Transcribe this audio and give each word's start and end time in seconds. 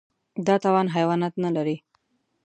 دا 0.47 0.55
توان 0.63 0.87
حیوانات 0.95 1.33
نهلري. 1.43 1.77